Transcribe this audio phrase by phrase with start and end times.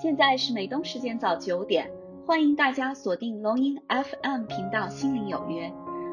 [0.00, 1.90] 现在是美东时间早九点，
[2.24, 5.68] 欢迎大家锁定龙音 FM 频道《心灵有约》，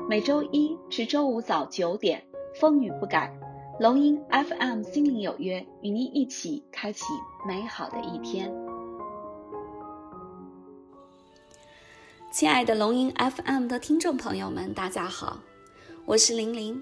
[0.09, 2.21] 每周一至周五早九点，
[2.59, 3.33] 风雨不改。
[3.79, 7.05] 龙音 FM《心灵有约》与您一起开启
[7.47, 8.53] 美好的一天。
[12.29, 15.39] 亲爱的龙音 FM 的听众朋友们，大家好，
[16.05, 16.77] 我是玲玲。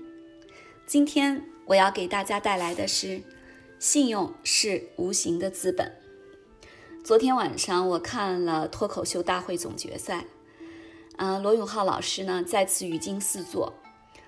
[0.87, 3.21] 今天我要给大家带来的是：
[3.77, 6.04] 信用是无形的资本。
[7.05, 10.25] 昨天晚上我看了脱口秀大会总决赛，
[11.17, 13.71] 啊，罗永浩老师呢再次语惊四座，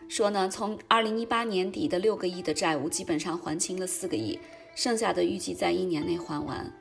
[0.07, 4.39] 说呢从二零一八年底的六个亿的债务基本上还清了四个亿，
[4.75, 6.71] 剩下的预计在一年内还完。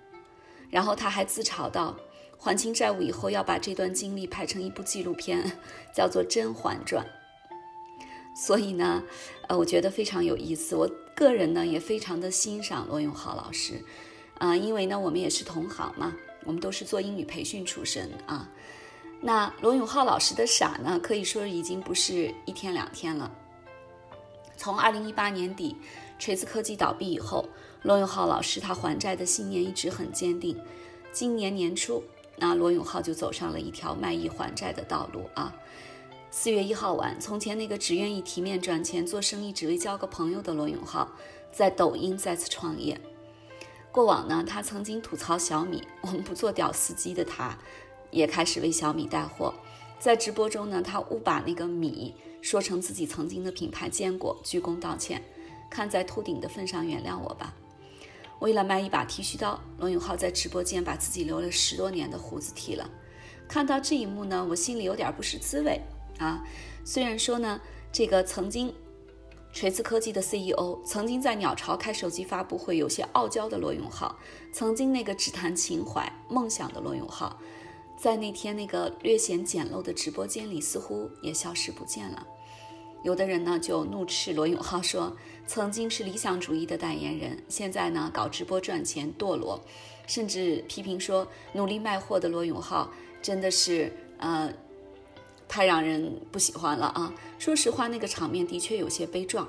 [0.68, 1.96] 然后他还自嘲道，
[2.36, 5.50] 还清债务以后要把这段经历拍成一部纪录片，
[5.94, 7.06] 叫做《甄嬛传》。
[8.38, 9.02] 所以呢，
[9.48, 10.76] 呃，我觉得非常有意思。
[10.76, 13.82] 我个人呢也非常的欣赏罗永浩老师。
[14.38, 18.48] 啊，因为呢，我们也是同行嘛，我们都是做英语培训出身啊。
[19.20, 23.30] 那罗永浩老师的傻呢，可以说已经不是一天两天了。
[24.56, 25.74] 从二零一八年底
[26.18, 27.48] 锤子科技倒闭以后，
[27.82, 30.58] 罗永浩老师他还债的信念一直很坚定。
[31.12, 32.02] 今年年初，
[32.36, 35.54] 那罗永浩就走上了一条卖艺还债的道路啊。
[36.30, 41.10] 四月一号晚，从前那个只愿意体面赚钱、做生意只为交个朋友的罗永浩，
[41.50, 43.00] 在抖音再次创业。
[43.96, 47.56] 过往呢，他曾经吐槽小米，我们不做屌丝机的他，
[48.10, 49.54] 也开始为小米带货。
[49.98, 55.22] 在直播中呢，他误把那个米说成自己曾经的品牌坚果，鞠躬道歉，
[55.70, 57.54] 看在秃顶的份上原谅我吧。
[58.40, 62.86] 为了卖一把剃须刀，罗永浩在直播间把自己留了十多年的胡子剃了。
[63.48, 65.80] 看到这一幕呢，我心里有点不是滋味
[66.18, 66.44] 啊。
[66.84, 67.58] 虽然说呢，
[67.90, 68.74] 这个曾经。
[69.56, 74.14] 锤子科技的 CEO，曾经在鸟巢开手机发布会，有些傲娇的罗永浩，
[74.52, 77.40] 曾经那个只谈情怀、梦想的罗永浩，
[77.96, 82.26] 在那天那个略显简陋的直播间里，似乎也消失不见了。
[83.02, 85.16] 有的人呢就怒斥罗永浩说，
[85.46, 89.58] 曾经是理想主义的代言人，现在呢搞直播赚钱堕落，
[90.06, 92.92] 甚至批评说，努力卖货的罗永浩
[93.22, 94.52] 真的是呃。
[95.48, 97.14] 太让人不喜欢了啊！
[97.38, 99.48] 说实话，那个场面的确有些悲壮。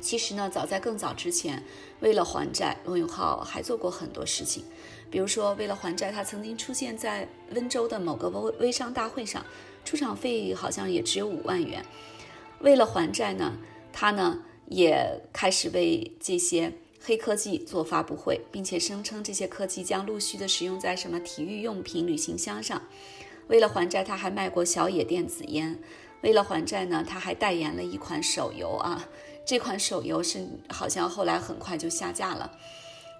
[0.00, 1.62] 其实呢，早在更早之前，
[2.00, 4.62] 为了还债，罗永浩还做过很多事情。
[5.10, 9.44] 比如说，为了还债，他曾经出现在温州的某个微微商大会上，
[9.84, 11.84] 出场费好像也只有五万元。
[12.60, 13.56] 为了还债呢，
[13.92, 16.72] 他呢也开始为这些
[17.02, 22.82] 黑科技做发布会，并且声称这些科技将陆续的使用在什么体育用品、旅行箱上。
[23.48, 25.78] 为了还债，他还卖过小野电子烟。
[26.22, 29.08] 为了还债呢，他还代言了一款手游啊。
[29.44, 32.52] 这款手游是好像后来很快就下架了。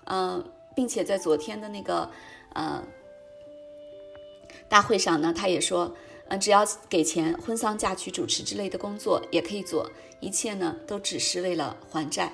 [0.04, 0.44] 嗯，
[0.74, 2.10] 并且在昨天的那个
[2.54, 2.82] 呃
[4.68, 5.94] 大会上呢，他也说，
[6.28, 9.90] 嗯，只要给钱，婚丧嫁娶、主持之类的工作也可以做，
[10.20, 12.32] 一切呢都只是为了还债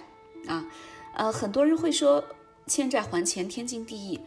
[0.48, 0.66] 啊。
[1.14, 2.24] 呃，很多人会说，
[2.66, 4.20] 欠债还钱，天经地义。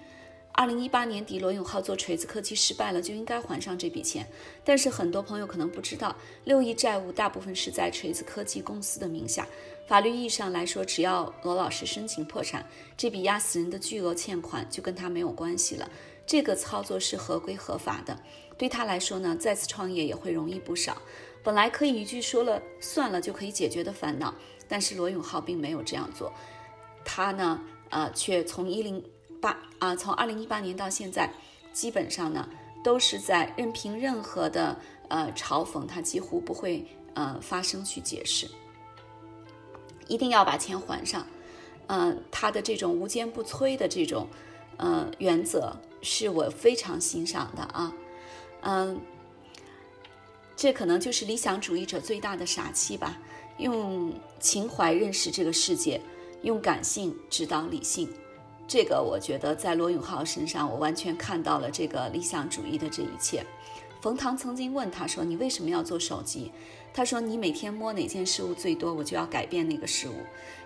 [0.59, 4.27] 二零一八年底，罗永浩做锤子科技失败了，就应该还上这笔钱。
[4.65, 9.47] 但是很多朋友可能不知道，六亿债务大部分是在锤子科技公司的名下。
[9.87, 12.67] 法律意义上来说，只要罗老师申请破产，
[12.97, 15.87] 这笔压死人的巨额欠款就跟他没有关系了。
[16.25, 18.19] 这个操作是合规合法的，
[18.57, 20.99] 对他来说呢，再次创业也会容易不少。
[21.43, 24.33] 本来可以一句说了算了就可以解决的烦恼，
[24.67, 26.33] 但是罗永浩并没有这样做，
[27.05, 29.03] 他呢，呃，却从一零。
[29.39, 31.31] 八啊，从二零一八年到现在，
[31.73, 32.47] 基本上呢
[32.83, 34.77] 都是在任凭任何的
[35.09, 38.47] 呃嘲讽，他几乎不会呃发声去解释，
[40.07, 41.25] 一定要把钱还上。
[41.87, 44.27] 嗯，他的这种无坚不摧的这种
[44.77, 47.93] 呃原则是我非常欣赏的啊。
[48.61, 48.99] 嗯，
[50.55, 53.17] 这可能就是理想主义者最大的傻气吧，
[53.57, 56.01] 用情怀认识这个世界，
[56.41, 58.11] 用感性指导理性。
[58.67, 63.45] 这个我觉得在罗永浩身上，我完全看到了这个理想主义的这一切。
[64.01, 66.51] 冯唐曾经问他说：“你为什么要做手机？”
[66.93, 70.13] 他说：“你每天摸哪件事物最多，我就要改变那个事物。”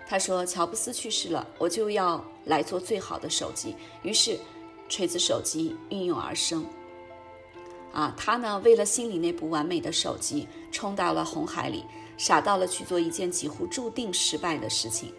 [0.06, 4.38] 他说：“乔布斯去世了，我就要来做最好的手机。”于是，
[4.88, 6.64] 锤子手机应运而生。
[7.92, 11.84] 啊，他呢，为了心里那部完美的手机，冲到了红海里，
[12.18, 15.12] 傻到了去做一件几乎注定失败的事情。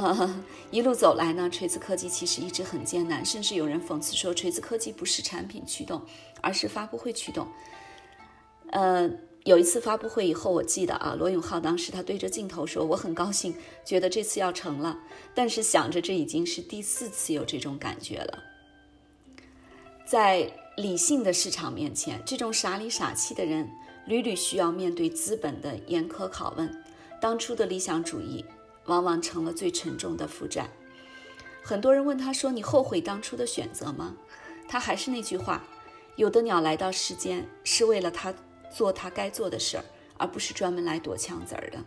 [0.00, 6.00] 呃， 一路走来呢，锤子科技其实一直很艰难，甚至有人讽刺说，锤子科技不是产品驱动，
[6.40, 7.46] 而是发布会驱动。
[8.70, 9.10] 呃，
[9.44, 13.54] 有一次发布会以后，我记得啊，罗永浩当时他对着镜头说：“我很高兴，
[13.84, 14.98] 觉得这次要成了。”
[15.34, 18.42] 但是想着这已经是第四次有这种感觉了。
[20.06, 23.68] 在理性的市场面前，这种傻里傻气的人
[24.06, 26.82] 屡屡需要面对资本的严苛拷问。
[27.20, 28.42] 当初的理想主义
[28.86, 30.68] 往往成了最沉重的负债。
[31.62, 34.16] 很多人问他说：“你后悔当初的选择吗？”
[34.66, 35.62] 他还是那句话
[36.16, 38.34] ：“有的鸟来到世间是为了他
[38.72, 39.84] 做他该做的事儿，
[40.16, 41.78] 而不是专门来躲枪子儿的。”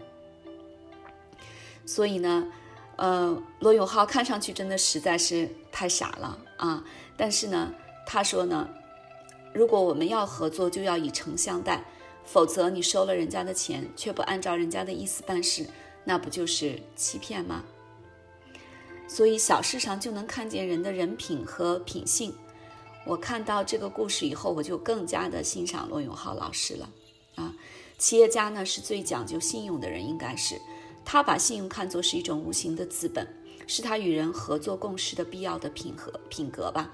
[1.86, 2.48] 所以呢，
[2.96, 6.84] 呃，罗永浩看上去真的实在是太傻了啊！
[7.18, 7.74] 但是呢，
[8.06, 8.70] 他说呢，
[9.54, 11.84] 如果我们要合作，就要以诚相待，
[12.24, 15.68] 否则你收了人家的钱，却不按照人家的意思办事，
[16.04, 17.64] 那不就是欺骗吗？
[19.08, 22.34] 所以小事上就能看见人的人品和品性。
[23.06, 26.90] 我看到这个故事以后，我就更加的欣赏罗永浩老师了
[27.36, 27.54] 啊！
[27.98, 30.60] 企业家呢是最讲究信用的人，应该是。
[31.06, 33.28] 他把信用看作是一种无形的资本，
[33.68, 36.92] 是他与人合作共事的必要的品和品格吧。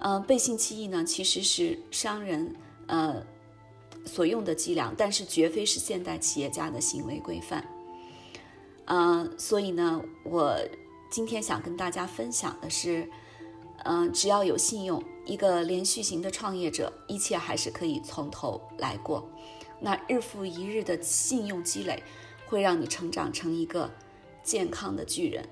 [0.00, 2.54] 嗯，背信弃义呢，其实是商人
[2.86, 3.24] 呃
[4.04, 7.64] 所用的伎俩，但是绝非是现代企业家的行为规范。
[8.86, 10.58] 嗯，所以呢，我
[11.10, 13.08] 今天想跟大家分享的是，
[13.84, 19.28] 嗯，只要有信用，一个连续型的创业者，一切还是可以从头来过。
[19.78, 22.02] 那日复一日的信用积累。
[22.48, 23.90] 会让你成长成一个
[24.44, 25.48] 健康的巨人，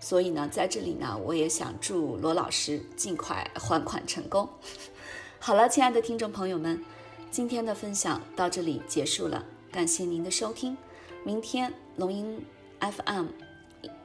[0.00, 4.48] 所以呢，在这里呢，我也想祝罗老师尽快还款成功。
[5.38, 6.82] 好了，亲爱的听众朋友们，
[7.30, 10.78] 今天的分享到这里结束了，感谢您的收听，
[11.24, 12.42] 明天龙英
[12.80, 13.26] FM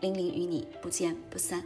[0.01, 1.63] 零零与你不见不散。